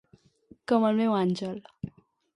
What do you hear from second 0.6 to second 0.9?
Com